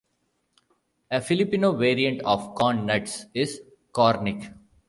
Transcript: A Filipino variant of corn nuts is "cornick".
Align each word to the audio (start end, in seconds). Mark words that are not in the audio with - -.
A 1.11 1.21
Filipino 1.21 1.73
variant 1.73 2.21
of 2.23 2.55
corn 2.55 2.87
nuts 2.87 3.27
is 3.35 3.61
"cornick". 3.93 4.51